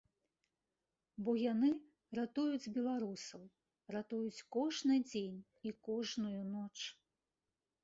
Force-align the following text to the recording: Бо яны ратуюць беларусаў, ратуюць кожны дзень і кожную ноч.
Бо 1.27 1.31
яны 1.53 1.69
ратуюць 2.19 2.71
беларусаў, 2.79 3.43
ратуюць 3.97 4.45
кожны 4.57 4.99
дзень 5.09 5.39
і 5.69 5.77
кожную 5.91 6.41
ноч. 6.53 6.77